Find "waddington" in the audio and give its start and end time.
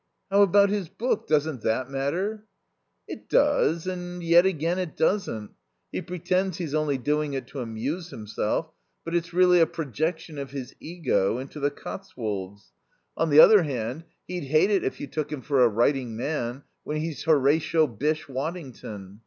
18.27-19.19